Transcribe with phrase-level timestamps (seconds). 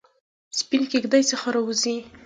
[0.59, 1.95] سپینې کیږ دۍ څخه راووزي